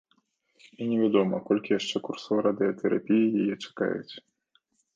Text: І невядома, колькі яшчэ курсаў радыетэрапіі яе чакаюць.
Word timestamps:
І 0.85 0.87
невядома, 0.93 1.41
колькі 1.49 1.75
яшчэ 1.79 1.97
курсаў 2.09 2.43
радыетэрапіі 2.49 3.31
яе 3.45 3.55
чакаюць. 3.63 4.13